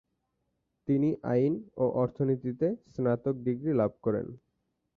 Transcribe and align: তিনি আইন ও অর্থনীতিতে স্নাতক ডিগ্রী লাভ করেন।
তিনি 0.87 1.09
আইন 1.31 1.53
ও 1.77 1.85
অর্থনীতিতে 2.01 2.67
স্নাতক 2.93 3.35
ডিগ্রী 3.45 3.71
লাভ 3.79 3.91
করেন। 4.05 4.27